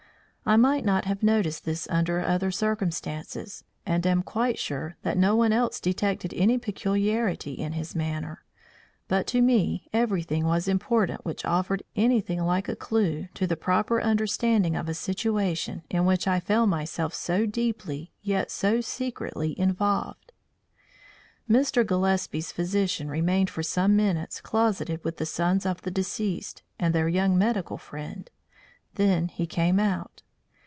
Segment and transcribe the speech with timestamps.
[0.43, 5.33] I might not have noticed this under other circumstances, and am quite sure that no
[5.35, 8.43] one else detected any peculiarity in his manner,
[9.07, 14.01] but to me, everything was important which offered anything like a clue to the proper
[14.01, 20.33] understanding of a situation in which I found myself so deeply, yet so secretly involved.
[21.49, 21.85] Mr.
[21.85, 27.07] Gillespie's physician remained for some minutes closeted with the sons of the deceased and their
[27.07, 28.29] young medical friend;
[28.95, 30.23] then he came out.